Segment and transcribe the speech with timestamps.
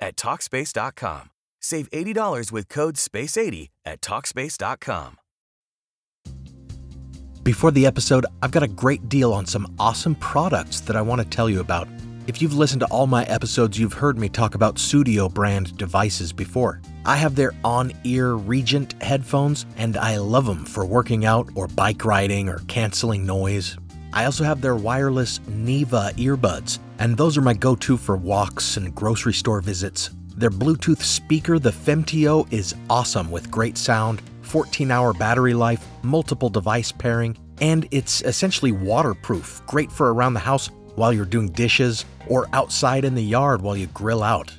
[0.00, 1.30] at Talkspace.com.
[1.60, 5.16] Save $80 with code SPACE80 at Talkspace.com.
[7.42, 11.22] Before the episode, I've got a great deal on some awesome products that I want
[11.22, 11.88] to tell you about.
[12.26, 16.30] If you've listened to all my episodes, you've heard me talk about Sudio brand devices
[16.30, 16.82] before.
[17.06, 21.68] I have their on ear Regent headphones, and I love them for working out or
[21.68, 23.78] bike riding or canceling noise.
[24.12, 28.76] I also have their wireless Nivå earbuds, and those are my go to for walks
[28.76, 30.10] and grocery store visits.
[30.36, 36.48] Their Bluetooth speaker, the Femtio, is awesome with great sound, 14 hour battery life, multiple
[36.48, 42.04] device pairing, and it's essentially waterproof, great for around the house while you're doing dishes
[42.28, 44.52] or outside in the yard while you grill out.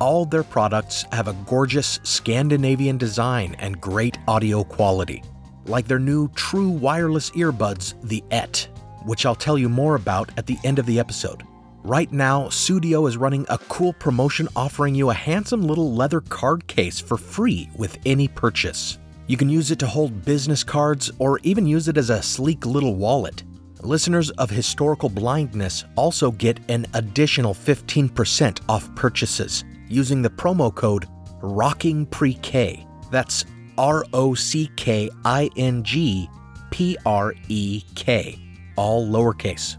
[0.00, 5.22] All their products have a gorgeous Scandinavian design and great audio quality,
[5.66, 8.68] like their new true wireless earbuds, the ET,
[9.04, 11.44] which I'll tell you more about at the end of the episode.
[11.84, 16.66] Right now, Sudio is running a cool promotion offering you a handsome little leather card
[16.66, 18.96] case for free with any purchase.
[19.26, 22.64] You can use it to hold business cards or even use it as a sleek
[22.64, 23.44] little wallet.
[23.82, 31.06] Listeners of Historical Blindness also get an additional 15% off purchases using the promo code
[31.42, 33.10] ROCKINGPREK.
[33.10, 33.44] That's
[33.76, 36.30] R O C K I N G
[36.70, 38.38] P R E K,
[38.76, 39.76] all lowercase.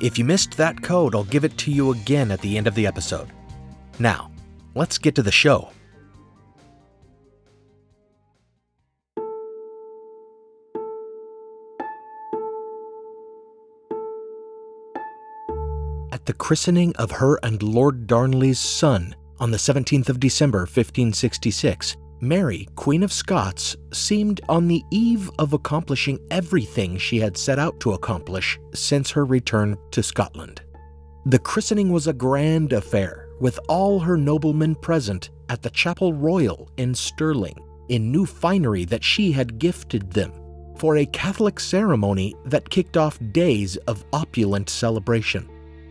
[0.00, 2.74] If you missed that code, I'll give it to you again at the end of
[2.76, 3.28] the episode.
[3.98, 4.30] Now,
[4.76, 5.70] let's get to the show.
[16.12, 21.96] At the christening of her and Lord Darnley's son on the 17th of December 1566,
[22.20, 27.78] Mary, Queen of Scots, seemed on the eve of accomplishing everything she had set out
[27.78, 30.60] to accomplish since her return to Scotland.
[31.26, 36.68] The christening was a grand affair, with all her noblemen present at the Chapel Royal
[36.76, 37.56] in Stirling,
[37.88, 40.32] in new finery that she had gifted them,
[40.76, 45.48] for a Catholic ceremony that kicked off days of opulent celebration.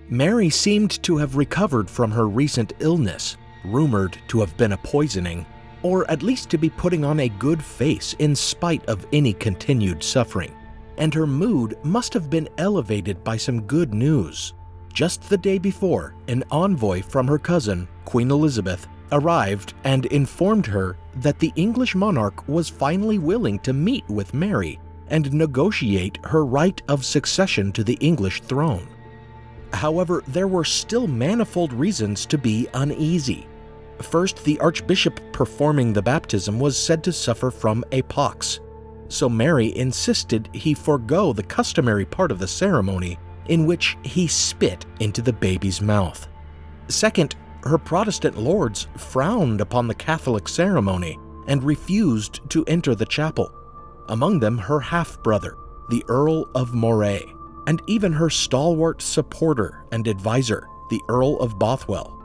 [0.09, 5.46] Mary seemed to have recovered from her recent illness, rumored to have been a poisoning,
[5.84, 10.04] or at least to be putting on a good face in spite of any continued
[10.04, 10.54] suffering.
[10.98, 14.54] And her mood must have been elevated by some good news.
[14.94, 20.98] Just the day before, an envoy from her cousin, Queen Elizabeth, arrived and informed her
[21.18, 26.82] that the English monarch was finally willing to meet with Mary and negotiate her right
[26.88, 28.88] of succession to the English throne.
[29.74, 33.48] However, there were still manifold reasons to be uneasy.
[34.02, 38.59] First, the archbishop performing the baptism was said to suffer from a pox,
[39.09, 44.85] so Mary insisted he forego the customary part of the ceremony in which he spit
[45.00, 46.28] into the baby's mouth.
[46.90, 53.52] Second, her Protestant lords frowned upon the Catholic ceremony and refused to enter the chapel.
[54.09, 55.58] Among them, her half brother,
[55.90, 57.24] the Earl of Moray,
[57.66, 62.16] and even her stalwart supporter and adviser, the Earl of Bothwell.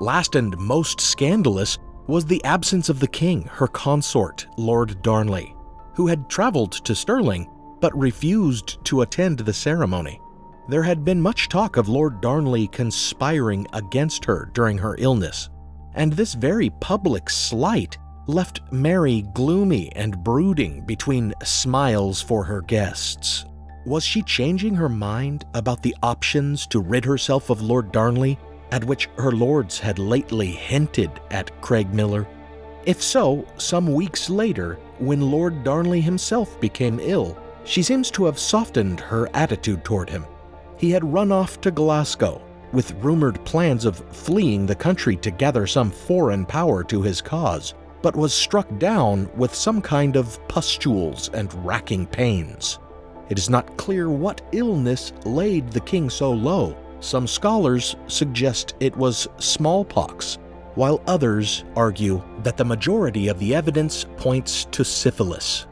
[0.00, 5.54] Last and most scandalous was the absence of the king, her consort, Lord Darnley,
[5.94, 7.48] who had traveled to Stirling
[7.80, 10.20] but refused to attend the ceremony.
[10.68, 15.50] There had been much talk of Lord Darnley conspiring against her during her illness,
[15.94, 23.44] and this very public slight left Mary gloomy and brooding between smiles for her guests.
[23.84, 28.38] Was she changing her mind about the options to rid herself of Lord Darnley
[28.72, 32.26] at which her lords had lately hinted at Craigmillar?
[32.86, 38.38] If so, some weeks later, when Lord Darnley himself became ill, she seems to have
[38.38, 40.26] softened her attitude toward him.
[40.76, 45.66] He had run off to Glasgow, with rumored plans of fleeing the country to gather
[45.66, 51.30] some foreign power to his cause, but was struck down with some kind of pustules
[51.30, 52.78] and racking pains.
[53.30, 56.76] It is not clear what illness laid the king so low.
[57.04, 60.38] Some scholars suggest it was smallpox,
[60.74, 65.66] while others argue that the majority of the evidence points to syphilis.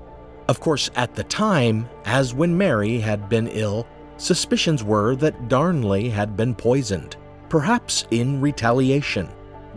[0.49, 3.87] Of course, at the time, as when Mary had been ill,
[4.19, 7.17] suspicions were that Darnley had been poisoned,
[7.49, 9.27] perhaps in retaliation.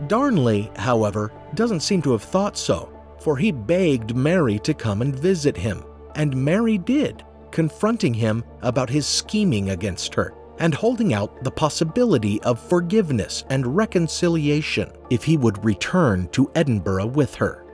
[0.08, 5.18] Darnley, however, doesn't seem to have thought so, for he begged Mary to come and
[5.18, 5.82] visit him,
[6.16, 12.42] and Mary did, confronting him about his scheming against her and holding out the possibility
[12.42, 17.64] of forgiveness and reconciliation if he would return to Edinburgh with her.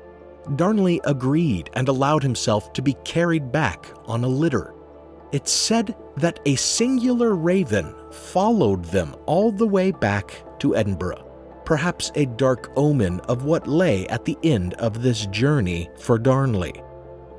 [0.56, 4.74] Darnley agreed and allowed himself to be carried back on a litter.
[5.30, 11.24] It's said that a singular raven followed them all the way back to Edinburgh,
[11.64, 16.74] perhaps a dark omen of what lay at the end of this journey for Darnley.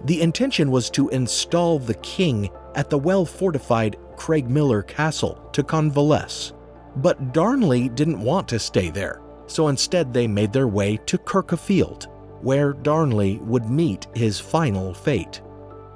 [0.05, 6.53] The intention was to install the king at the well fortified Craigmillar Castle to convalesce.
[6.97, 12.07] But Darnley didn't want to stay there, so instead they made their way to Kirk-o-Field,
[12.41, 15.41] where Darnley would meet his final fate.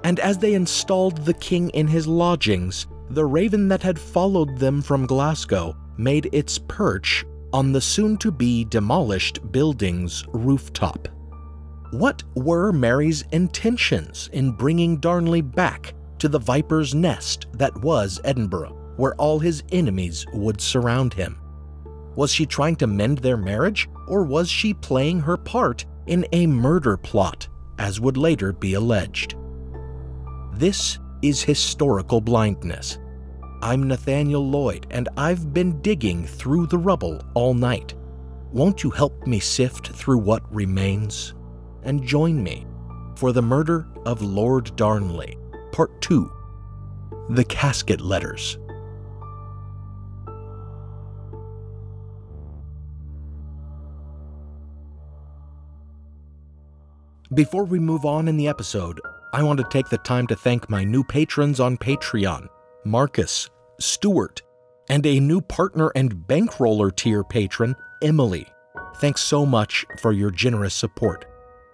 [0.03, 4.81] And as they installed the king in his lodgings, the raven that had followed them
[4.81, 11.07] from Glasgow made its perch on the soon to be demolished building's rooftop.
[11.91, 18.75] What were Mary's intentions in bringing Darnley back to the viper's nest that was Edinburgh,
[18.97, 21.39] where all his enemies would surround him.
[22.15, 26.47] Was she trying to mend their marriage, or was she playing her part in a
[26.47, 27.47] murder plot,
[27.77, 29.35] as would later be alleged?
[30.53, 32.97] This is historical blindness.
[33.61, 37.93] I'm Nathaniel Lloyd, and I've been digging through the rubble all night.
[38.51, 41.33] Won't you help me sift through what remains?
[41.83, 42.65] And join me
[43.15, 45.37] for the murder of Lord Darnley
[45.77, 46.31] Part 2
[47.29, 48.57] The Casket Letters.
[57.31, 58.99] Before we move on in the episode,
[59.33, 62.47] I want to take the time to thank my new patrons on Patreon
[62.83, 63.47] Marcus,
[63.79, 64.41] Stuart,
[64.89, 68.47] and a new partner and bankroller tier patron, Emily.
[68.95, 71.27] Thanks so much for your generous support.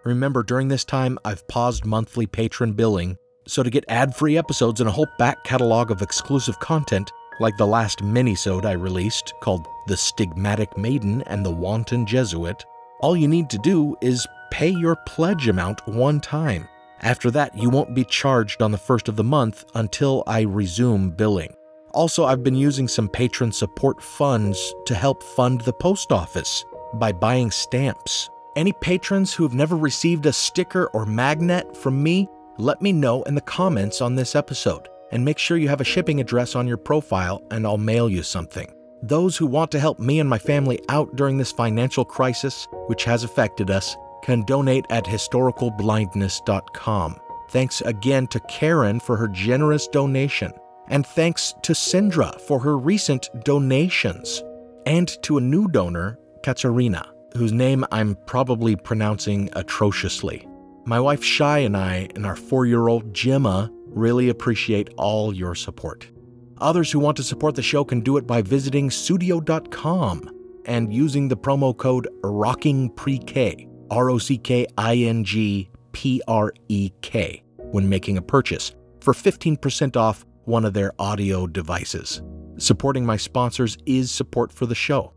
[0.04, 3.16] Remember, during this time, I've paused monthly patron billing
[3.48, 7.68] so to get ad-free episodes and a whole back catalog of exclusive content, like the
[7.68, 12.66] last minisode I released called The Stigmatic Maiden and the Wanton Jesuit,
[13.02, 16.68] all you need to do is pay your pledge amount one time.
[17.02, 21.10] After that, you won't be charged on the first of the month until I resume
[21.10, 21.54] billing.
[21.94, 26.64] Also, I've been using some patron support funds to help fund the post office
[26.94, 28.30] by buying stamps.
[28.56, 33.24] Any patrons who have never received a sticker or magnet from me let me know
[33.24, 36.68] in the comments on this episode, and make sure you have a shipping address on
[36.68, 38.74] your profile, and I'll mail you something.
[39.02, 43.04] Those who want to help me and my family out during this financial crisis, which
[43.04, 47.20] has affected us, can donate at historicalblindness.com.
[47.50, 50.54] Thanks again to Karen for her generous donation,
[50.88, 54.44] and thanks to Sindra for her recent donations,
[54.86, 60.48] and to a new donor, Katarina, whose name I'm probably pronouncing atrociously.
[60.86, 65.56] My wife Shy and I and our four year old Gemma really appreciate all your
[65.56, 66.10] support.
[66.58, 70.30] Others who want to support the show can do it by visiting sudio.com
[70.66, 76.54] and using the promo code ROCKINGPREK, R O C K I N G P R
[76.68, 82.22] E K, when making a purchase for 15% off one of their audio devices.
[82.58, 85.14] Supporting my sponsors is support for the show.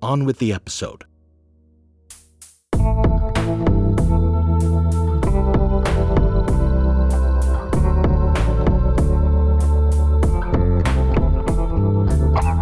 [0.00, 1.04] On with the episode.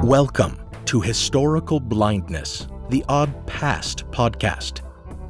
[0.07, 4.83] Welcome to Historical Blindness, the Odd Past podcast.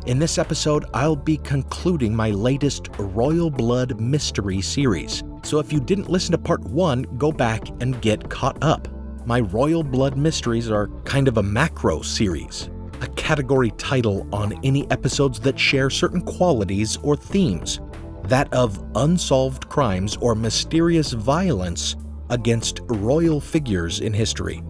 [0.06, 5.22] In this episode, I'll be concluding my latest Royal Blood Mystery series.
[5.44, 8.86] So if you didn't listen to part one, go back and get caught up.
[9.26, 12.68] My Royal Blood Mysteries are kind of a macro series,
[13.00, 17.80] a category title on any episodes that share certain qualities or themes
[18.24, 21.96] that of unsolved crimes or mysterious violence
[22.30, 24.62] against royal figures in history.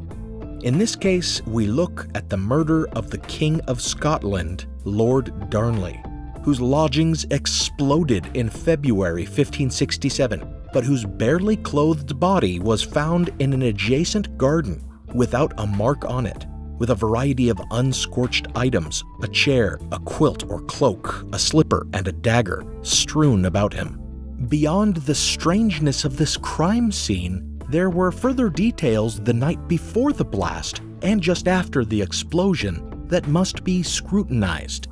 [0.63, 6.03] In this case, we look at the murder of the King of Scotland, Lord Darnley,
[6.43, 13.63] whose lodgings exploded in February 1567, but whose barely clothed body was found in an
[13.63, 14.83] adjacent garden
[15.15, 16.47] without a mark on it.
[16.79, 22.07] with a variety of unscorched items a chair, a quilt or cloak, a slipper, and
[22.09, 24.01] a dagger strewn about him.
[24.49, 30.25] Beyond the strangeness of this crime scene, there were further details the night before the
[30.25, 34.89] blast and just after the explosion that must be scrutinized.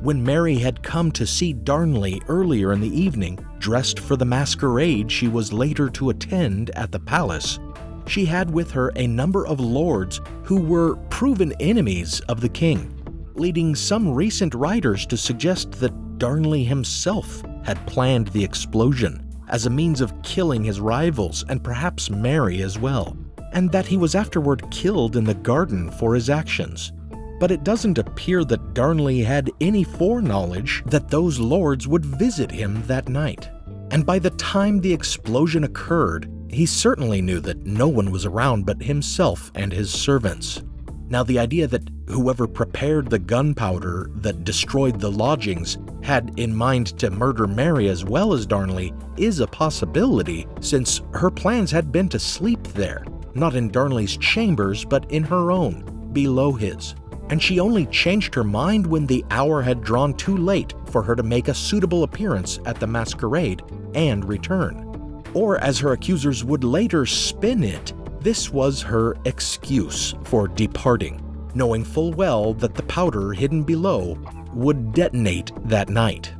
[0.00, 5.10] When Mary had come to see Darnley earlier in the evening, dressed for the masquerade
[5.10, 7.58] she was later to attend at the palace,
[8.06, 12.94] she had with her a number of lords who were proven enemies of the king,
[13.34, 19.70] leading some recent writers to suggest that Darnley himself had planned the explosion as a
[19.70, 23.16] means of killing his rivals and perhaps Mary as well,
[23.52, 26.92] and that he was afterward killed in the garden for his actions.
[27.40, 32.82] But it doesn't appear that Darnley had any foreknowledge that those lords would visit him
[32.86, 33.48] that night.
[33.90, 38.66] And by the time the explosion occurred, he certainly knew that no one was around
[38.66, 40.62] but himself and his servants.
[41.10, 46.98] Now, the idea that whoever prepared the gunpowder that destroyed the lodgings had in mind
[46.98, 52.10] to murder Mary as well as Darnley is a possibility, since her plans had been
[52.10, 56.94] to sleep there, not in Darnley's chambers, but in her own, below his.
[57.30, 61.16] And she only changed her mind when the hour had drawn too late for her
[61.16, 63.62] to make a suitable appearance at the masquerade
[63.94, 64.84] and return.
[65.34, 71.22] Or, as her accusers would later spin it, this was her excuse for departing,
[71.54, 74.18] knowing full well that the powder hidden below
[74.52, 76.32] would detonate that night.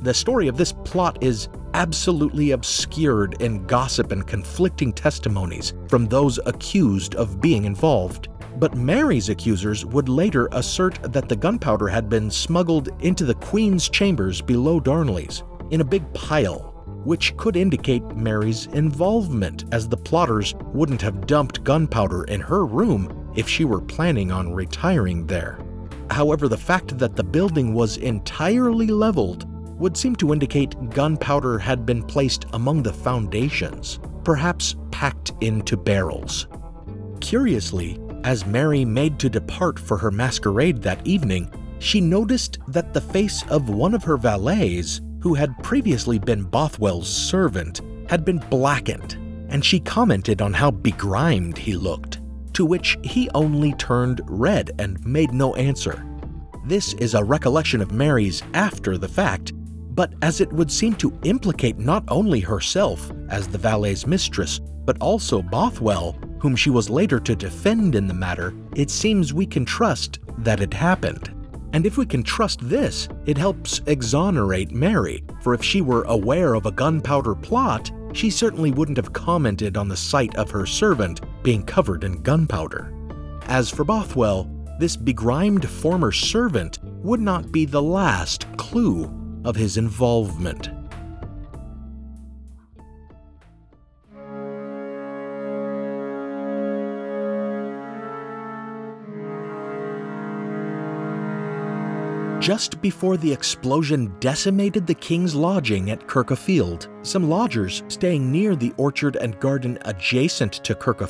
[0.00, 6.38] The story of this plot is absolutely obscured in gossip and conflicting testimonies from those
[6.46, 8.28] accused of being involved.
[8.58, 13.88] But Mary's accusers would later assert that the gunpowder had been smuggled into the Queen's
[13.88, 16.73] chambers below Darnley's in a big pile
[17.04, 23.32] which could indicate Mary's involvement, as the plotters wouldn't have dumped gunpowder in her room
[23.36, 25.58] if she were planning on retiring there.
[26.10, 29.46] However, the fact that the building was entirely leveled
[29.78, 36.46] would seem to indicate gunpowder had been placed among the foundations, perhaps packed into barrels.
[37.20, 43.00] Curiously, as Mary made to depart for her masquerade that evening, she noticed that the
[43.00, 49.14] face of one of her valets who had previously been Bothwell's servant, had been blackened,
[49.48, 52.18] and she commented on how begrimed he looked,
[52.52, 56.04] to which he only turned red and made no answer.
[56.66, 59.54] This is a recollection of Mary's after the fact,
[59.94, 65.00] but as it would seem to implicate not only herself as the valet's mistress, but
[65.00, 69.64] also Bothwell, whom she was later to defend in the matter, it seems we can
[69.64, 71.33] trust that it happened.
[71.74, 76.54] And if we can trust this, it helps exonerate Mary, for if she were aware
[76.54, 81.22] of a gunpowder plot, she certainly wouldn't have commented on the sight of her servant
[81.42, 82.94] being covered in gunpowder.
[83.48, 89.10] As for Bothwell, this begrimed former servant would not be the last clue
[89.44, 90.70] of his involvement.
[102.44, 106.30] Just before the explosion decimated the king's lodging at Kirk
[107.00, 111.00] some lodgers staying near the orchard and garden adjacent to Kirk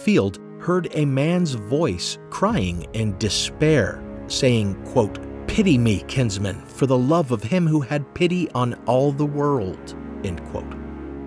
[0.61, 7.33] heard a man's voice crying in despair, saying, quote, Pity me, kinsman, for the love
[7.33, 9.97] of him who had pity on all the world.
[10.23, 10.73] End quote.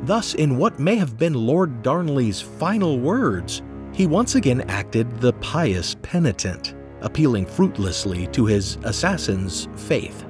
[0.05, 3.61] Thus, in what may have been Lord Darnley's final words,
[3.91, 10.25] he once again acted the pious penitent appealing fruitlessly to his assassin's faith.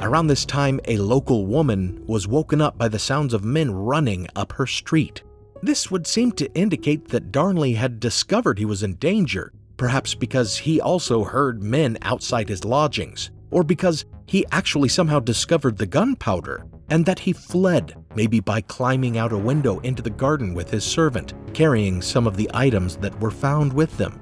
[0.00, 4.26] Around this time, a local woman was woken up by the sounds of men running
[4.34, 5.22] up her street.
[5.62, 10.56] This would seem to indicate that Darnley had discovered he was in danger, perhaps because
[10.56, 16.64] he also heard men outside his lodgings, or because he actually somehow discovered the gunpowder,
[16.88, 20.84] and that he fled, maybe by climbing out a window into the garden with his
[20.84, 24.18] servant, carrying some of the items that were found with them.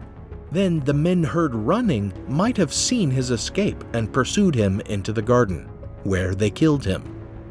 [0.51, 5.23] Then the men heard running might have seen his escape and pursued him into the
[5.23, 5.69] garden,
[6.05, 7.03] where they killed him.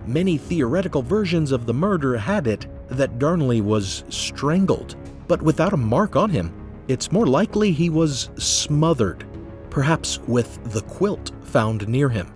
[0.06, 4.96] Many theoretical versions of the murder had it that Darnley was strangled,
[5.27, 6.54] but without a mark on him.
[6.88, 9.25] It's more likely he was smothered,
[9.70, 12.34] perhaps with the quilt found near him.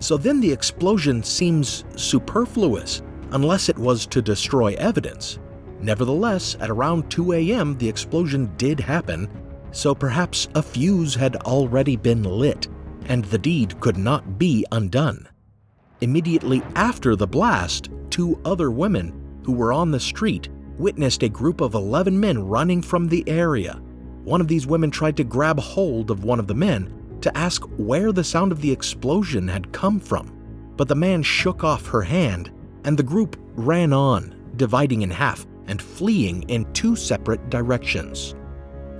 [0.00, 5.38] So then the explosion seems superfluous, unless it was to destroy evidence.
[5.80, 9.28] Nevertheless, at around 2 a.m., the explosion did happen,
[9.72, 12.68] so perhaps a fuse had already been lit,
[13.06, 15.28] and the deed could not be undone.
[16.00, 20.48] Immediately after the blast, two other women who were on the street
[20.78, 23.80] witnessed a group of 11 men running from the area.
[24.24, 27.64] one of these women tried to grab hold of one of the men to ask
[27.76, 30.32] where the sound of the explosion had come from,
[30.76, 32.52] but the man shook off her hand,
[32.84, 38.34] and the group ran on, dividing in half and fleeing in two separate directions.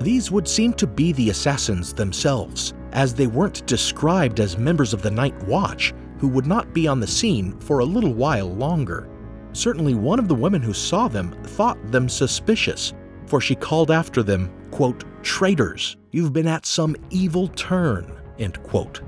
[0.03, 5.01] These would seem to be the assassins themselves, as they weren't described as members of
[5.01, 9.09] the Night Watch who would not be on the scene for a little while longer.
[9.53, 12.95] Certainly, one of the women who saw them thought them suspicious,
[13.27, 19.03] for she called after them, quote, Traitors, you've been at some evil turn, end quote.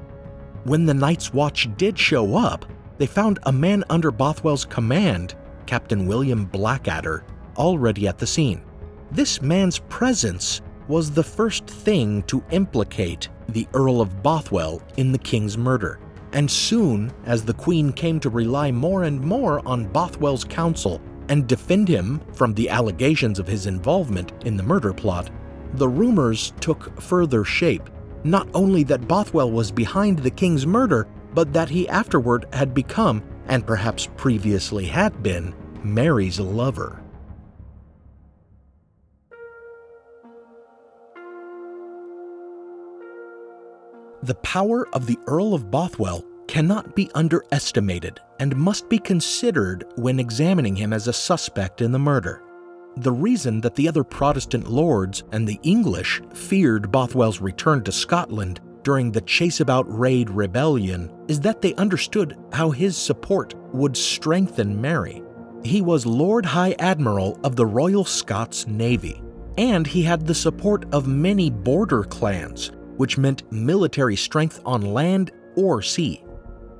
[0.64, 2.66] When the Night's Watch did show up,
[2.98, 5.34] they found a man under Bothwell's command,
[5.66, 7.24] Captain William Blackadder,
[7.56, 8.62] already at the scene.
[9.12, 15.18] This man's presence was the first thing to implicate the Earl of Bothwell in the
[15.18, 15.98] king's murder.
[16.32, 21.46] And soon, as the Queen came to rely more and more on Bothwell's counsel and
[21.46, 25.30] defend him from the allegations of his involvement in the murder plot,
[25.74, 27.88] the rumors took further shape.
[28.24, 33.22] Not only that Bothwell was behind the king's murder, but that he afterward had become,
[33.48, 37.03] and perhaps previously had been, Mary's lover.
[44.24, 50.18] The power of the Earl of Bothwell cannot be underestimated and must be considered when
[50.18, 52.42] examining him as a suspect in the murder.
[52.96, 58.62] The reason that the other Protestant lords and the English feared Bothwell's return to Scotland
[58.82, 65.22] during the Chaseabout Raid Rebellion is that they understood how his support would strengthen Mary.
[65.64, 69.22] He was Lord High Admiral of the Royal Scots Navy,
[69.58, 75.32] and he had the support of many border clans which meant military strength on land
[75.56, 76.24] or sea.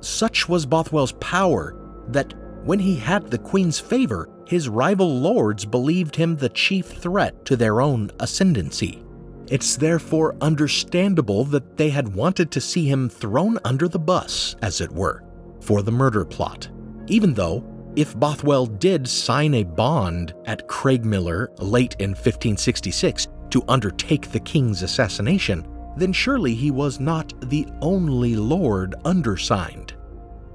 [0.01, 1.75] Such was Bothwell's power
[2.09, 7.45] that when he had the Queen's favor, his rival lords believed him the chief threat
[7.45, 9.03] to their own ascendancy.
[9.49, 14.81] It's therefore understandable that they had wanted to see him thrown under the bus, as
[14.81, 15.23] it were,
[15.61, 16.69] for the murder plot.
[17.07, 17.63] Even though,
[17.95, 24.81] if Bothwell did sign a bond at Craigmillar late in 1566 to undertake the king's
[24.81, 25.65] assassination,
[25.97, 29.93] then surely he was not the only lord undersigned.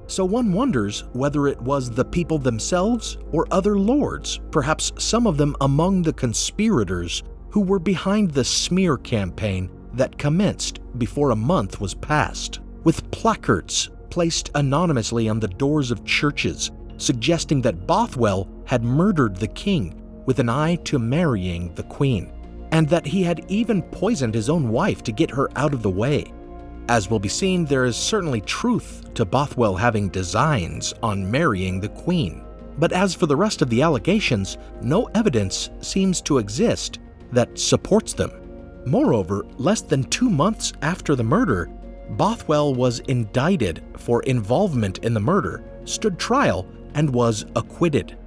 [0.07, 5.37] So one wonders whether it was the people themselves or other lords, perhaps some of
[5.37, 11.79] them among the conspirators who were behind the smear campaign that commenced before a month
[11.79, 18.83] was past, with placards placed anonymously on the doors of churches suggesting that Bothwell had
[18.83, 22.31] murdered the king with an eye to marrying the queen
[22.71, 25.89] and that he had even poisoned his own wife to get her out of the
[25.89, 26.31] way.
[26.89, 31.89] As will be seen, there is certainly truth to Bothwell having designs on marrying the
[31.89, 32.43] Queen.
[32.77, 36.99] But as for the rest of the allegations, no evidence seems to exist
[37.31, 38.31] that supports them.
[38.85, 41.69] Moreover, less than two months after the murder,
[42.11, 48.17] Bothwell was indicted for involvement in the murder, stood trial, and was acquitted.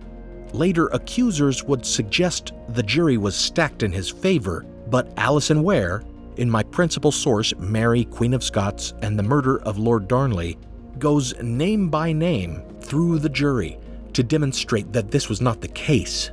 [0.54, 6.04] Later accusers would suggest the jury was stacked in his favor, but Alison Weir,
[6.36, 10.56] in my principal source, Mary, Queen of Scots, and the Murder of Lord Darnley,
[11.00, 13.78] goes name by name through the jury
[14.12, 16.30] to demonstrate that this was not the case.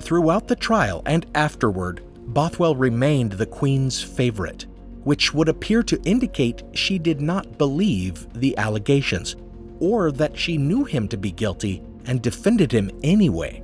[0.00, 4.64] Throughout the trial and afterward, Bothwell remained the Queen's favorite,
[5.04, 9.36] which would appear to indicate she did not believe the allegations,
[9.80, 13.62] or that she knew him to be guilty and defended him anyway,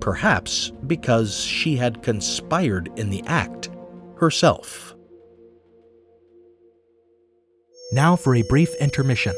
[0.00, 3.70] perhaps because she had conspired in the act
[4.16, 4.94] herself.
[7.92, 9.34] Now for a brief intermission.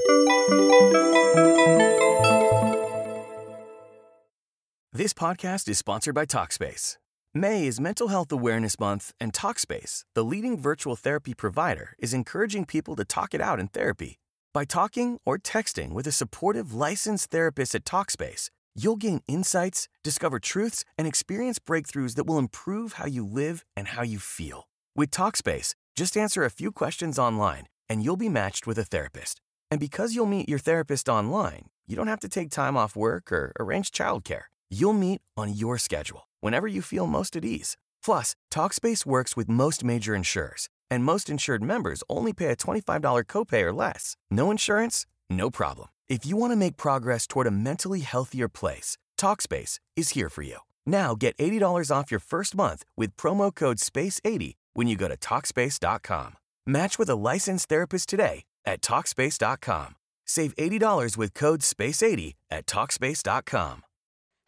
[4.93, 6.99] This podcast is sponsored by Talkspace.
[7.35, 12.65] May is Mental Health Awareness Month, and Talkspace, the leading virtual therapy provider, is encouraging
[12.65, 14.21] people to talk it out in therapy.
[14.55, 20.39] By talking or texting with a supportive licensed therapist at Talkspace, you'll gain insights, discover
[20.39, 24.69] truths, and experience breakthroughs that will improve how you live and how you feel.
[24.95, 29.41] With Talkspace, just answer a few questions online and you'll be matched with a therapist.
[29.73, 33.33] And because you'll meet your therapist online, you don't have to take time off work
[33.33, 34.45] or arrange childcare.
[34.71, 37.77] You'll meet on your schedule, whenever you feel most at ease.
[38.05, 43.25] Plus, Talkspace works with most major insurers and most insured members only pay a $25
[43.25, 44.17] copay or less.
[44.31, 45.07] No insurance?
[45.29, 45.89] No problem.
[46.09, 50.43] If you want to make progress toward a mentally healthier place, Talkspace is here for
[50.43, 50.59] you.
[50.87, 55.17] Now get $80 off your first month with promo code SPACE80 when you go to
[55.17, 56.35] Talkspace.com.
[56.67, 59.97] Match with a licensed therapist today at Talkspace.com.
[60.27, 63.83] Save $80 with code SPACE80 at Talkspace.com.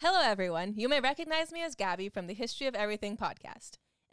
[0.01, 0.75] Hello, everyone.
[0.77, 3.79] You may recognize me as Gabby from the History of Everything podcast.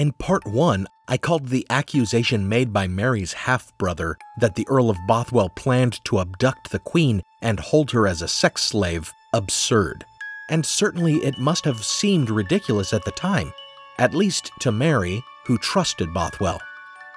[0.00, 4.88] In part one, I called the accusation made by Mary's half brother that the Earl
[4.88, 10.06] of Bothwell planned to abduct the Queen and hold her as a sex slave absurd.
[10.48, 13.52] And certainly it must have seemed ridiculous at the time,
[13.98, 16.62] at least to Mary, who trusted Bothwell.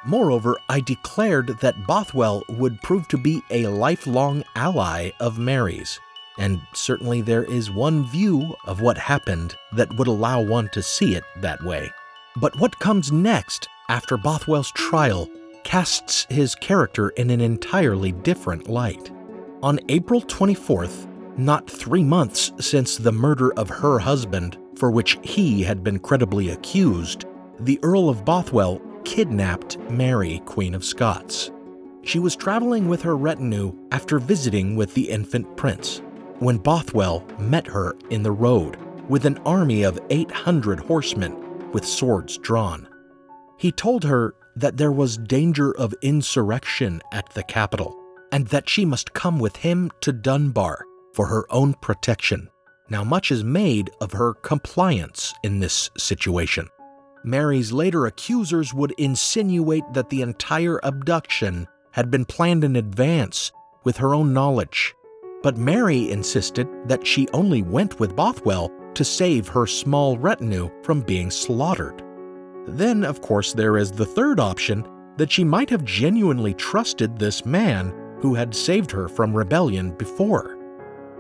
[0.03, 6.01] Moreover, I declared that Bothwell would prove to be a lifelong ally of Mary's.
[6.37, 11.15] And certainly there is one view of what happened that would allow one to see
[11.15, 11.89] it that way.
[12.37, 15.29] But what comes next after Bothwell's trial
[15.63, 19.11] casts his character in an entirely different light.
[19.61, 25.61] On April 24th, not three months since the murder of her husband, for which he
[25.61, 27.25] had been credibly accused,
[27.59, 31.51] the Earl of Bothwell kidnapped Mary, Queen of Scots.
[32.01, 36.01] She was traveling with her retinue after visiting with the infant prince
[36.39, 41.42] when Bothwell met her in the road with an army of 800 horsemen
[41.73, 42.87] with swords drawn.
[43.57, 47.97] He told her that there was danger of insurrection at the capital
[48.31, 52.49] and that she must come with him to Dunbar for her own protection.
[52.89, 56.67] Now, much is made of her compliance in this situation.
[57.23, 63.51] Mary's later accusers would insinuate that the entire abduction had been planned in advance
[63.83, 64.93] with her own knowledge.
[65.41, 71.01] But Mary insisted that she only went with Bothwell to save her small retinue from
[71.01, 72.03] being slaughtered.
[72.67, 77.45] Then, of course, there is the third option that she might have genuinely trusted this
[77.45, 80.57] man who had saved her from rebellion before.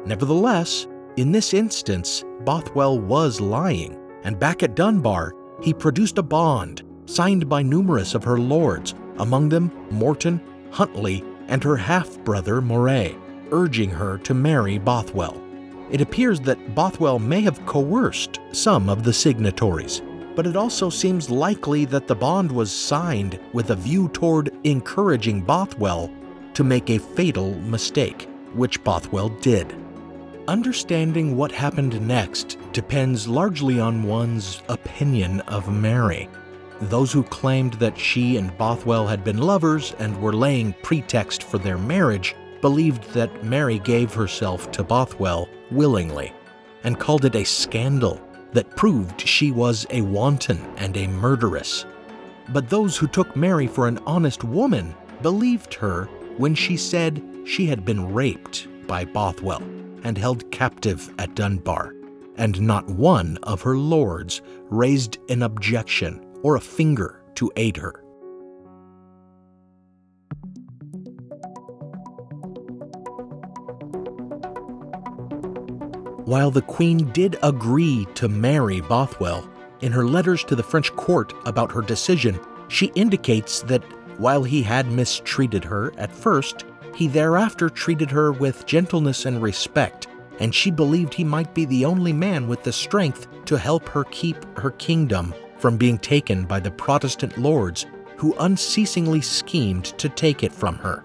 [0.05, 6.83] Nevertheless, in this instance, Bothwell was lying, and back at Dunbar, he produced a bond
[7.05, 13.15] signed by numerous of her lords, among them Morton, Huntly, and her half brother Moray,
[13.51, 15.42] urging her to marry Bothwell.
[15.93, 20.01] It appears that Bothwell may have coerced some of the signatories,
[20.35, 25.41] but it also seems likely that the bond was signed with a view toward encouraging
[25.41, 26.09] Bothwell
[26.55, 29.75] to make a fatal mistake, which Bothwell did.
[30.47, 36.27] Understanding what happened next depends largely on one's opinion of Mary.
[36.81, 41.59] Those who claimed that she and Bothwell had been lovers and were laying pretext for
[41.59, 46.31] their marriage believed that Mary gave herself to Bothwell willingly
[46.85, 48.21] and called it a scandal
[48.53, 51.85] that proved she was a wanton and a murderess.
[52.53, 56.05] But those who took Mary for an honest woman believed her
[56.37, 59.61] when she said she had been raped by Bothwell
[60.05, 61.93] and held captive at Dunbar,
[62.37, 68.02] and not one of her lords raised an objection or a finger to aid her.
[76.25, 79.49] While the Queen did agree to marry Bothwell,
[79.81, 83.83] in her letters to the French court about her decision, she indicates that
[84.17, 86.63] while he had mistreated her at first,
[86.95, 90.07] he thereafter treated her with gentleness and respect,
[90.39, 94.05] and she believed he might be the only man with the strength to help her
[94.05, 100.41] keep her kingdom from being taken by the Protestant lords who unceasingly schemed to take
[100.41, 101.03] it from her.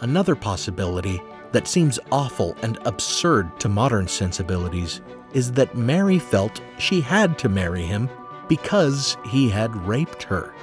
[0.00, 1.20] Another possibility
[1.52, 5.00] that seems awful and absurd to modern sensibilities
[5.32, 8.08] is that Mary felt she had to marry him
[8.48, 10.54] because he had raped her.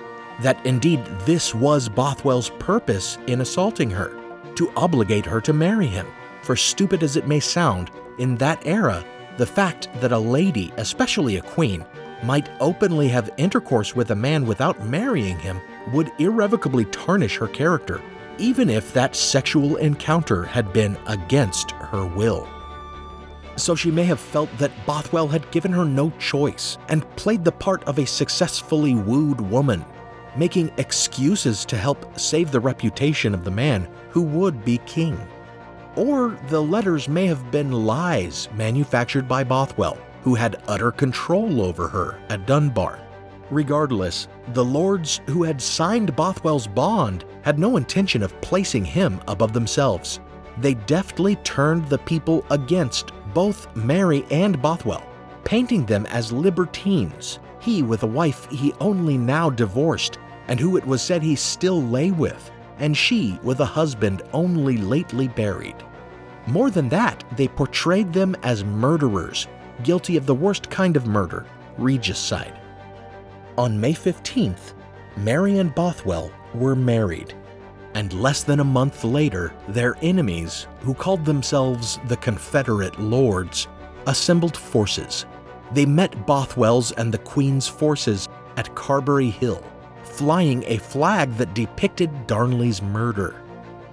[0.42, 4.12] That indeed this was Bothwell's purpose in assaulting her,
[4.56, 6.08] to obligate her to marry him.
[6.42, 9.06] For stupid as it may sound, in that era,
[9.38, 11.86] the fact that a lady, especially a queen,
[12.24, 15.60] might openly have intercourse with a man without marrying him
[15.92, 18.02] would irrevocably tarnish her character,
[18.38, 22.48] even if that sexual encounter had been against her will.
[23.58, 27.52] So she may have felt that Bothwell had given her no choice and played the
[27.52, 29.86] part of a successfully wooed woman.
[30.38, 35.18] making excuses to help save the reputation of the man who would be king.
[35.96, 41.88] Or the letters may have been lies manufactured by Bothwell, who had utter control over
[41.88, 43.00] her at Dunbar.
[43.50, 49.54] Regardless, the lords who had signed Bothwell's bond had no intention of placing him above
[49.54, 50.20] themselves.
[50.60, 55.04] They deftly turned the people against both Mary and Bothwell,
[55.44, 60.86] painting them as libertines, he with a wife he only now divorced and who it
[60.86, 65.76] was said he still lay with, and she with a husband only lately buried.
[66.48, 69.48] More than that, they portrayed them as murderers,
[69.84, 71.46] guilty of the worst kind of murder,
[71.78, 72.60] regicide.
[73.58, 74.74] On May 15th,
[75.16, 77.34] Mary and Bothwell were married,
[77.94, 83.70] and less than a month later, their enemies, who called themselves the Confederate Lords,
[84.08, 85.26] assembled forces.
[85.72, 89.64] They met Bothwell's and the Queen's forces at Carberry Hill,
[90.04, 93.42] flying a flag that depicted Darnley's murder.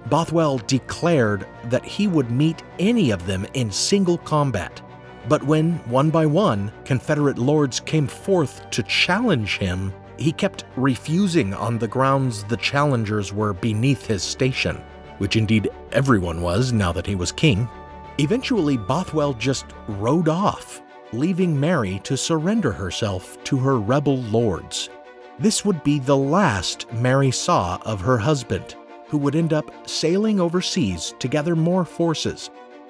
[0.07, 4.81] Bothwell declared that he would meet any of them in single combat.
[5.27, 11.53] But when, one by one, Confederate lords came forth to challenge him, he kept refusing
[11.53, 14.81] on the grounds the challengers were beneath his station,
[15.17, 17.67] which indeed everyone was now that he was king.
[18.19, 20.81] Eventually, Bothwell just rode off,
[21.13, 24.89] leaving Mary to surrender herself to her rebel lords.
[25.39, 28.75] This would be the last Mary saw of her husband,
[29.07, 32.49] who would end up sailing overseas to gather more forces.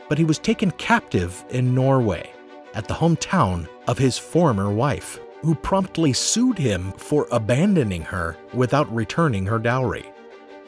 [0.09, 2.31] But he was taken captive in Norway,
[2.73, 8.93] at the hometown of his former wife, who promptly sued him for abandoning her without
[8.93, 10.05] returning her dowry.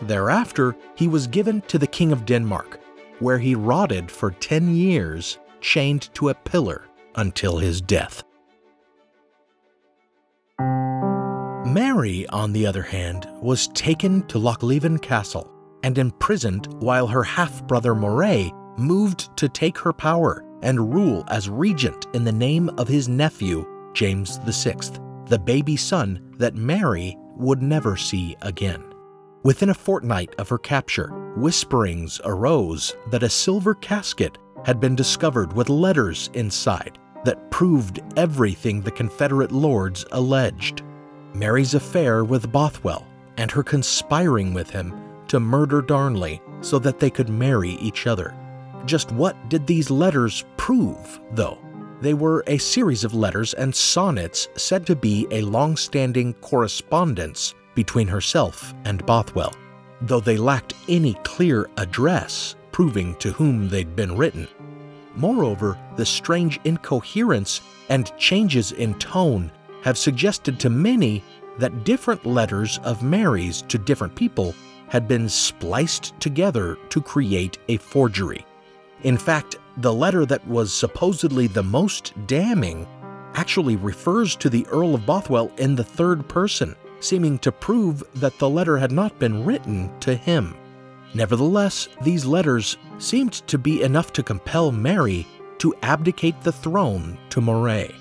[0.01, 2.79] Thereafter, he was given to the King of Denmark,
[3.19, 6.83] where he rotted for 10 years, chained to a pillar
[7.15, 8.23] until his death.
[11.65, 15.49] Mary, on the other hand, was taken to Lochleven Castle
[15.83, 21.49] and imprisoned while her half brother Moray moved to take her power and rule as
[21.49, 24.75] regent in the name of his nephew, James VI,
[25.27, 28.83] the baby son that Mary would never see again.
[29.43, 35.53] Within a fortnight of her capture, whisperings arose that a silver casket had been discovered
[35.53, 40.81] with letters inside that proved everything the Confederate lords alleged.
[41.33, 43.05] Mary's affair with Bothwell,
[43.37, 44.93] and her conspiring with him
[45.27, 48.33] to murder Darnley so that they could marry each other.
[48.85, 51.57] Just what did these letters prove, though?
[52.01, 57.55] They were a series of letters and sonnets said to be a long standing correspondence
[57.73, 59.53] between herself and Bothwell,
[60.01, 64.47] though they lacked any clear address proving to whom they'd been written.
[65.15, 71.23] Moreover, the strange incoherence and changes in tone have suggested to many
[71.57, 74.53] that different letters of Mary's to different people
[74.89, 78.45] had been spliced together to create a forgery.
[79.03, 82.87] In fact, the letter that was supposedly the most damning
[83.33, 88.37] actually refers to the Earl of Bothwell in the third person, seeming to prove that
[88.39, 90.55] the letter had not been written to him.
[91.13, 95.27] Nevertheless, these letters seemed to be enough to compel Mary
[95.59, 97.93] to abdicate the throne to Moray.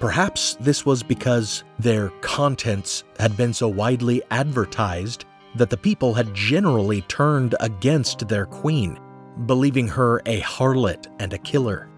[0.00, 6.34] Perhaps this was because their contents had been so widely advertised that the people had
[6.34, 8.98] generally turned against their queen,
[9.46, 11.88] believing her a harlot and a killer.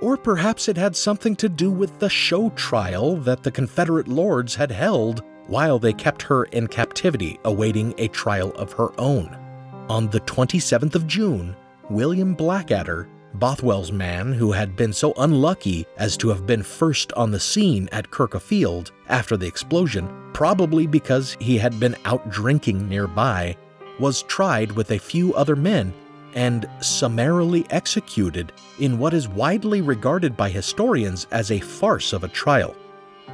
[0.00, 4.54] Or perhaps it had something to do with the show trial that the Confederate lords
[4.54, 9.36] had held while they kept her in captivity awaiting a trial of her own.
[9.88, 11.54] On the 27th of June,
[11.90, 17.32] William Blackadder Bothwell's man, who had been so unlucky as to have been first on
[17.32, 23.56] the scene at Kirk-o-Field after the explosion, probably because he had been out drinking nearby,
[23.98, 25.92] was tried with a few other men
[26.34, 32.28] and summarily executed in what is widely regarded by historians as a farce of a
[32.28, 32.74] trial.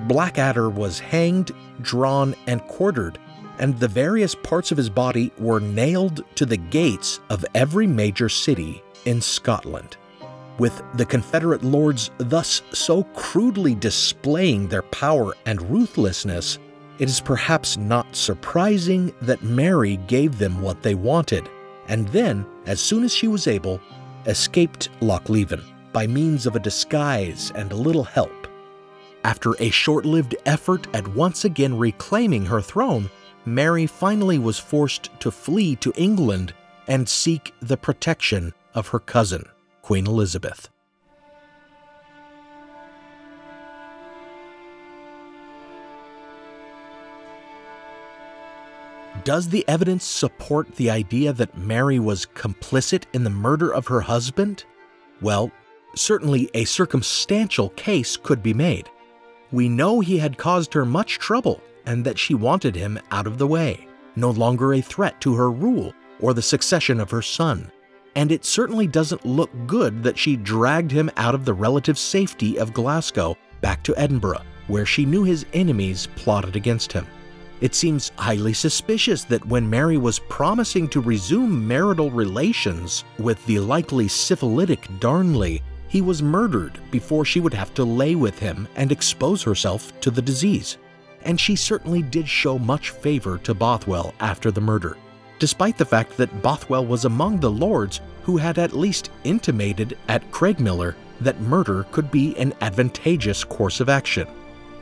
[0.02, 3.18] Blackadder was hanged, drawn, and quartered,
[3.58, 8.28] and the various parts of his body were nailed to the gates of every major
[8.28, 9.96] city in Scotland.
[10.58, 16.58] With the Confederate lords thus so crudely displaying their power and ruthlessness,
[16.98, 21.48] it is perhaps not surprising that Mary gave them what they wanted,
[21.90, 23.80] and then, as soon as she was able,
[24.26, 28.46] escaped Lochleven by means of a disguise and a little help.
[29.24, 33.10] After a short lived effort at once again reclaiming her throne,
[33.44, 36.54] Mary finally was forced to flee to England
[36.86, 39.44] and seek the protection of her cousin,
[39.82, 40.68] Queen Elizabeth.
[49.24, 54.00] Does the evidence support the idea that Mary was complicit in the murder of her
[54.00, 54.64] husband?
[55.20, 55.50] Well,
[55.94, 58.88] certainly a circumstantial case could be made.
[59.52, 63.36] We know he had caused her much trouble and that she wanted him out of
[63.36, 67.70] the way, no longer a threat to her rule or the succession of her son.
[68.14, 72.58] And it certainly doesn't look good that she dragged him out of the relative safety
[72.58, 77.06] of Glasgow back to Edinburgh, where she knew his enemies plotted against him.
[77.60, 83.58] It seems highly suspicious that when Mary was promising to resume marital relations with the
[83.60, 88.90] likely syphilitic Darnley, he was murdered before she would have to lay with him and
[88.90, 90.78] expose herself to the disease.
[91.22, 94.96] And she certainly did show much favor to Bothwell after the murder,
[95.38, 100.30] despite the fact that Bothwell was among the lords who had at least intimated at
[100.30, 104.26] Craigmillar that murder could be an advantageous course of action.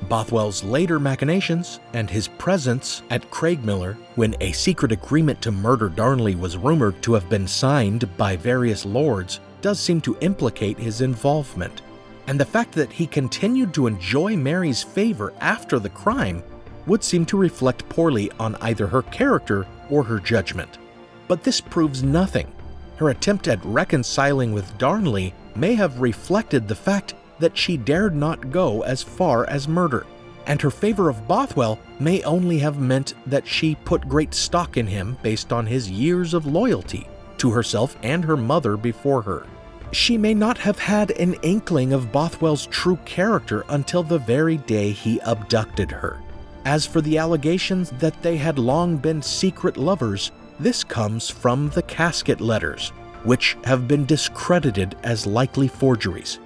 [0.03, 6.35] Bothwell's later machinations and his presence at Craigmillar when a secret agreement to murder Darnley
[6.35, 11.83] was rumored to have been signed by various lords does seem to implicate his involvement.
[12.27, 16.43] And the fact that he continued to enjoy Mary's favor after the crime
[16.87, 20.79] would seem to reflect poorly on either her character or her judgment.
[21.27, 22.51] But this proves nothing.
[22.97, 28.51] Her attempt at reconciling with Darnley may have reflected the fact that she dared not
[28.51, 30.07] go as far as murder,
[30.47, 34.87] and her favor of Bothwell may only have meant that she put great stock in
[34.87, 37.07] him based on his years of loyalty
[37.39, 39.47] to herself and her mother before her.
[39.93, 44.91] She may not have had an inkling of Bothwell's true character until the very day
[44.91, 46.21] he abducted her.
[46.65, 51.83] As for the allegations that they had long been secret lovers, this comes from the
[51.83, 52.91] casket letters,
[53.25, 56.39] which have been discredited as likely forgeries.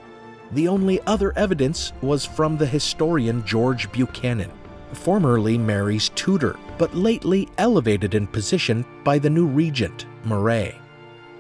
[0.53, 4.51] The only other evidence was from the historian George Buchanan,
[4.93, 10.75] formerly Mary's tutor, but lately elevated in position by the new regent, Moray.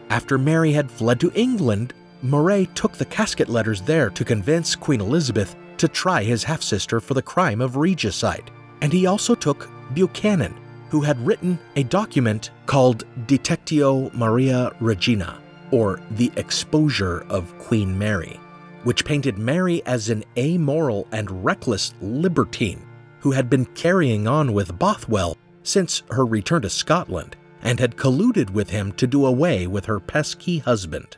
[0.09, 5.01] After Mary had fled to England, Moray took the casket letters there to convince Queen
[5.01, 8.51] Elizabeth to try his half sister for the crime of regicide.
[8.81, 10.55] And he also took Buchanan,
[10.88, 15.38] who had written a document called Detectio Maria Regina,
[15.70, 18.38] or The Exposure of Queen Mary
[18.85, 22.85] which painted Mary as an amoral and reckless libertine
[23.21, 28.51] who had been carrying on with Bothwell since her return to Scotland and had colluded
[28.51, 31.16] with him to do away with her pesky husband.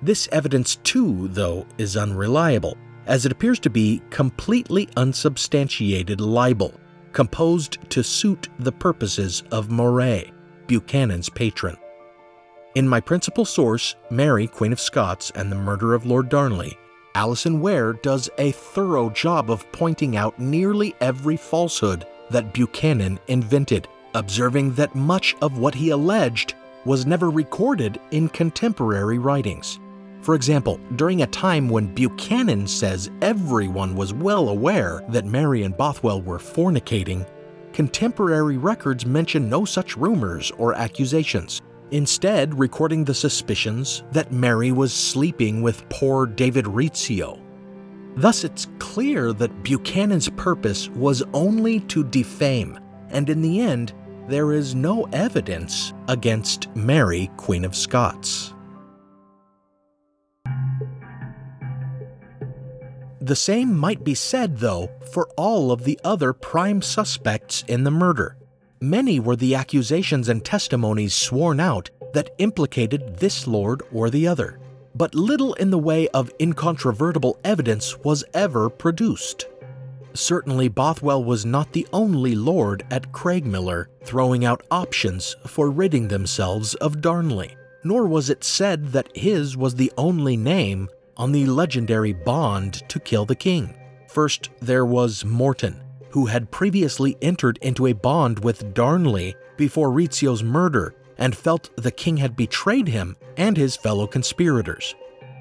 [0.00, 6.74] This evidence, too, though, is unreliable, as it appears to be completely unsubstantiated libel,
[7.12, 10.30] composed to suit the purposes of Moray,
[10.68, 11.76] Buchanan's patron.
[12.74, 16.78] In my principal source, Mary, Queen of Scots, and the Murder of Lord Darnley,
[17.14, 23.86] Alison Weir does a thorough job of pointing out nearly every falsehood that Buchanan invented,
[24.14, 26.54] observing that much of what he alleged
[26.86, 29.78] was never recorded in contemporary writings.
[30.22, 35.76] For example, during a time when Buchanan says everyone was well aware that Mary and
[35.76, 37.26] Bothwell were fornicating,
[37.72, 41.60] contemporary records mention no such rumors or accusations
[41.92, 47.38] instead recording the suspicions that Mary was sleeping with poor David Rizzio.
[48.16, 52.78] Thus, it's clear that Buchanan's purpose was only to defame,
[53.10, 53.92] and in the end,
[54.28, 58.54] there is no evidence against Mary, Queen of Scots.
[63.20, 67.90] The same might be said, though, for all of the other prime suspects in the
[67.90, 68.36] murder.
[68.82, 74.58] Many were the accusations and testimonies sworn out that implicated this lord or the other,
[74.96, 79.46] but little in the way of incontrovertible evidence was ever produced.
[80.14, 86.74] Certainly, Bothwell was not the only lord at Craigmillar throwing out options for ridding themselves
[86.74, 92.12] of Darnley, nor was it said that his was the only name on the legendary
[92.12, 93.78] bond to kill the king.
[94.08, 95.80] First, there was Morton,
[96.12, 101.90] who had previously entered into a bond with Darnley before Rizzio's murder and felt the
[101.90, 104.94] king had betrayed him and his fellow conspirators.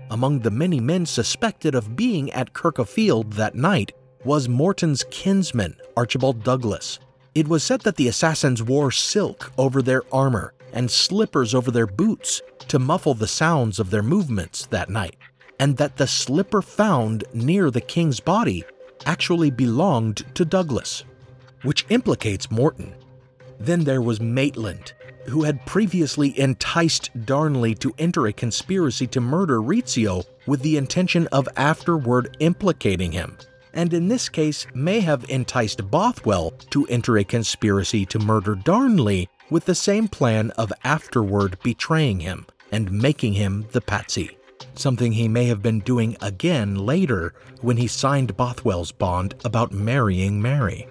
[0.10, 3.94] Among the many men suspected of being at Kirk-o-Field that night
[4.24, 7.00] was Morton's kinsman, Archibald Douglas.
[7.34, 11.88] It was said that the assassins wore silk over their armor and slippers over their
[11.88, 15.16] boots to muffle the sounds of their movements that night,
[15.60, 18.64] and that the slipper found near the king's body
[19.06, 21.04] actually belonged to Douglas,
[21.64, 22.94] which implicates Morton.
[23.60, 24.94] Then there was Maitland,
[25.28, 31.28] who had previously enticed Darnley to enter a conspiracy to murder Rizzio with the intention
[31.28, 33.38] of afterward implicating him.
[33.74, 39.30] and in this case may have enticed Bothwell to enter a conspiracy to murder Darnley
[39.50, 44.38] with the same plan of afterward betraying him and making him the patsy.
[44.76, 50.42] Something he may have been doing again later when he signed Bothwell's bond about marrying
[50.42, 50.88] Mary.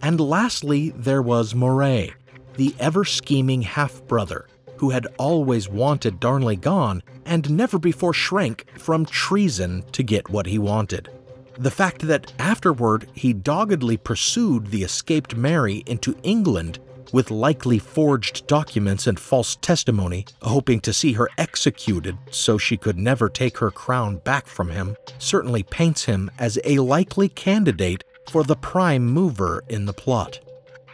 [0.00, 2.12] And lastly, there was Moray,
[2.54, 4.46] the ever scheming half brother
[4.78, 10.46] who had always wanted Darnley gone and never before shrank from treason to get what
[10.46, 11.10] he wanted.
[11.58, 16.78] The fact that afterward he doggedly pursued the escaped Mary into England
[17.12, 22.98] with likely forged documents and false testimony, hoping to see her executed so she could
[22.98, 28.44] never take her crown back from him, certainly paints him as a likely candidate for
[28.44, 30.40] the prime mover in the plot.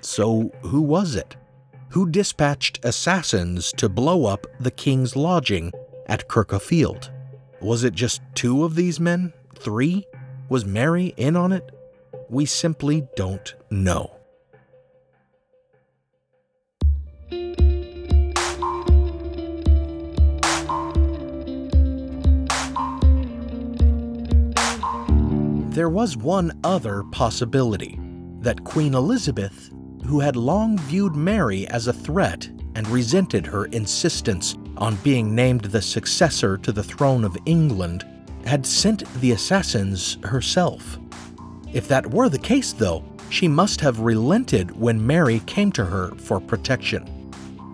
[0.00, 1.36] So, who was it?
[1.90, 5.72] Who dispatched assassins to blow up the king's lodging
[6.06, 7.10] at Kirk-o-Field?
[7.60, 9.32] Was it just two of these men?
[9.56, 10.06] Three?
[10.48, 11.70] Was Mary in on it?
[12.28, 14.13] We simply don't know.
[25.74, 27.98] There was one other possibility
[28.42, 29.70] that Queen Elizabeth,
[30.06, 35.62] who had long viewed Mary as a threat and resented her insistence on being named
[35.62, 38.06] the successor to the throne of England,
[38.44, 40.96] had sent the assassins herself.
[41.72, 46.14] If that were the case, though, she must have relented when Mary came to her
[46.16, 47.08] for protection.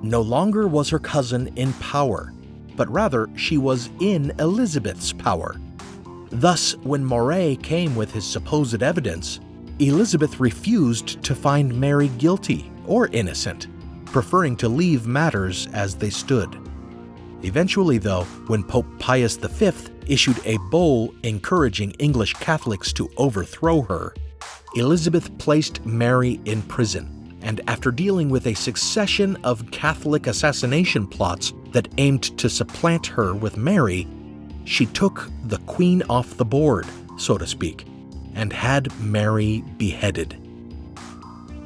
[0.02, 2.32] No longer was her cousin in power,
[2.76, 5.56] but rather she was in Elizabeth's power
[6.30, 9.40] Thus, when Moray came with his supposed evidence,
[9.80, 13.66] Elizabeth refused to find Mary guilty or innocent,
[14.06, 16.56] preferring to leave matters as they stood.
[17.42, 19.72] Eventually, though, when Pope Pius V
[20.06, 24.14] issued a bull encouraging English Catholics to overthrow her,
[24.76, 31.52] Elizabeth placed Mary in prison, and after dealing with a succession of Catholic assassination plots
[31.72, 34.06] that aimed to supplant her with Mary,
[34.64, 36.86] she took the queen off the board,
[37.16, 37.86] so to speak,
[38.34, 40.36] and had Mary beheaded.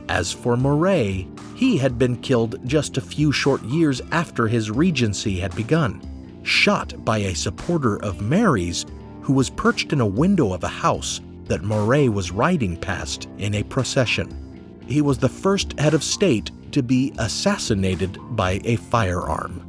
[0.08, 5.38] As for Moray, he had been killed just a few short years after his regency
[5.38, 6.00] had begun,
[6.42, 8.84] shot by a supporter of Mary's
[9.22, 13.54] who was perched in a window of a house that Moray was riding past in
[13.54, 14.43] a procession.
[14.86, 19.62] He was the first head of state to be assassinated by a firearm.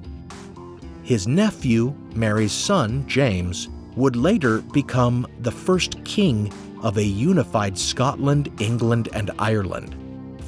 [1.03, 6.51] His nephew, Mary's son, James, would later become the first king
[6.81, 9.95] of a unified Scotland, England, and Ireland,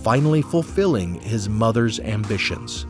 [0.04, 2.86] finally fulfilling his mother's ambitions.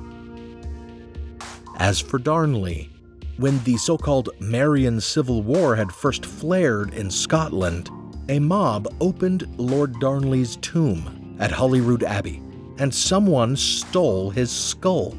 [1.78, 2.90] As for Darnley,
[3.36, 7.90] when the so called Marian Civil War had first flared in Scotland,
[8.30, 12.42] a mob opened Lord Darnley's tomb at Holyrood Abbey,
[12.78, 15.16] and someone stole his skull.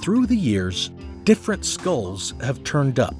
[0.00, 0.90] Through the years,
[1.24, 3.14] different skulls have turned up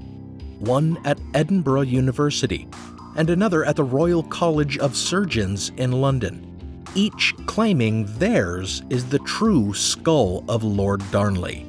[0.59, 2.69] one at Edinburgh University
[3.17, 6.47] and another at the Royal College of Surgeons in London,
[6.95, 11.67] each claiming theirs is the true skull of Lord Darnley.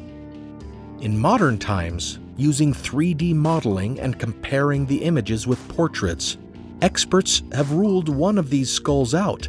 [1.00, 6.38] In modern times, using 3D modeling and comparing the images with portraits,
[6.82, 9.48] experts have ruled one of these skulls out,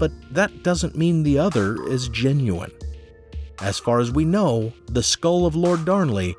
[0.00, 2.72] but that doesn't mean the other is genuine.
[3.60, 6.34] As far as we know, the skull of Lord Darnley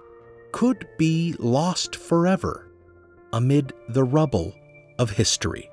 [0.52, 2.68] could be lost forever
[3.32, 4.54] amid the rubble
[5.00, 5.70] of history.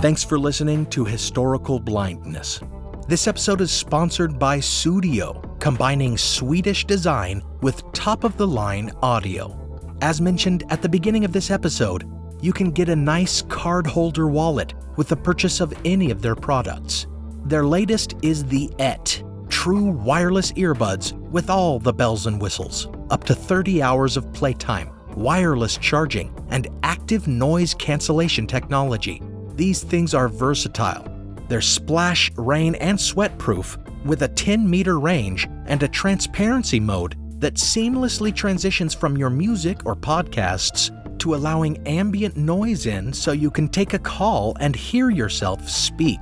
[0.00, 2.60] Thanks for listening to Historical Blindness.
[3.06, 9.54] This episode is sponsored by Sudio, combining Swedish design with top of the line audio.
[10.00, 14.26] As mentioned at the beginning of this episode, you can get a nice card holder
[14.28, 17.06] wallet with the purchase of any of their products.
[17.44, 23.24] Their latest is the ET, true wireless earbuds with all the bells and whistles, up
[23.24, 29.20] to 30 hours of playtime, wireless charging, and active noise cancellation technology.
[29.56, 31.10] These things are versatile
[31.50, 37.16] they're splash, rain, and sweat proof with a 10 meter range and a transparency mode
[37.40, 43.50] that seamlessly transitions from your music or podcasts to allowing ambient noise in so you
[43.50, 46.20] can take a call and hear yourself speak.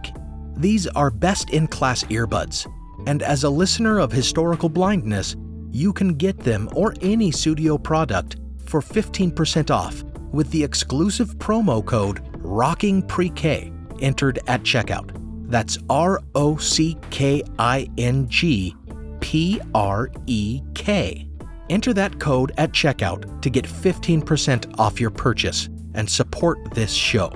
[0.56, 2.66] These are best in class earbuds,
[3.06, 5.36] and as a listener of historical blindness,
[5.70, 10.02] you can get them or any Sudio product for 15% off
[10.32, 13.70] with the exclusive promo code Rocking Pre-K
[14.00, 15.10] entered at checkout.
[15.50, 18.74] That's R O C K I N G
[19.20, 21.28] P R E K.
[21.68, 27.30] Enter that code at checkout to get 15% off your purchase and support this show.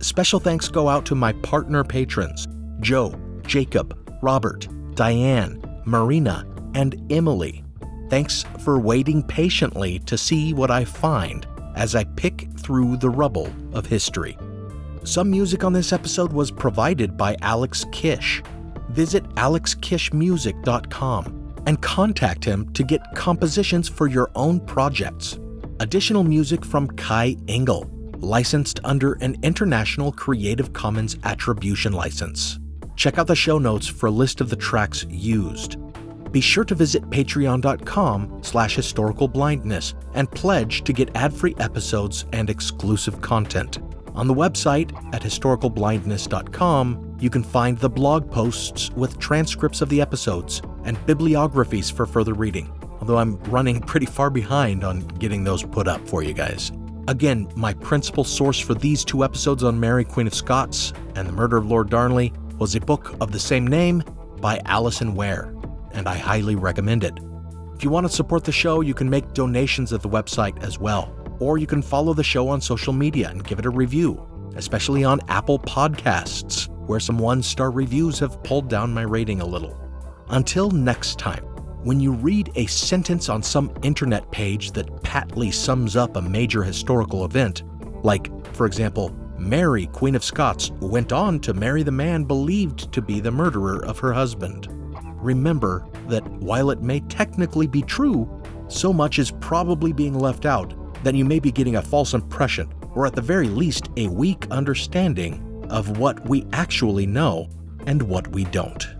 [0.00, 2.46] Special thanks go out to my partner patrons
[2.78, 3.12] Joe,
[3.42, 7.64] Jacob, Robert, Diane, Marina, and Emily.
[8.08, 11.44] Thanks for waiting patiently to see what I find
[11.80, 14.36] as I pick through the rubble of history.
[15.02, 18.42] Some music on this episode was provided by Alex Kish.
[18.90, 25.38] Visit alexkishmusic.com and contact him to get compositions for your own projects.
[25.80, 32.58] Additional music from Kai Engel, licensed under an International Creative Commons Attribution License.
[32.96, 35.78] Check out the show notes for a list of the tracks used.
[36.32, 43.20] Be sure to visit patreon.com slash historicalblindness and pledge to get ad-free episodes and exclusive
[43.20, 43.78] content.
[44.14, 50.00] On the website at historicalblindness.com, you can find the blog posts with transcripts of the
[50.00, 55.62] episodes and bibliographies for further reading, although I'm running pretty far behind on getting those
[55.62, 56.72] put up for you guys.
[57.08, 61.32] Again, my principal source for these two episodes on Mary, Queen of Scots and the
[61.32, 64.02] murder of Lord Darnley was a book of the same name
[64.40, 65.54] by Alison Weir,
[65.92, 67.18] and I highly recommend it.
[67.74, 70.78] If you want to support the show, you can make donations at the website as
[70.78, 74.52] well, or you can follow the show on social media and give it a review,
[74.56, 79.46] especially on Apple Podcasts, where some one star reviews have pulled down my rating a
[79.46, 79.76] little.
[80.28, 81.44] Until next time,
[81.82, 86.62] when you read a sentence on some internet page that patly sums up a major
[86.62, 87.62] historical event,
[88.04, 93.00] like, for example, Mary, Queen of Scots, went on to marry the man believed to
[93.00, 94.68] be the murderer of her husband.
[95.20, 98.28] Remember that while it may technically be true,
[98.68, 102.72] so much is probably being left out that you may be getting a false impression,
[102.94, 107.48] or at the very least, a weak understanding of what we actually know
[107.86, 108.99] and what we don't.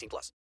[0.00, 0.32] 18 plus.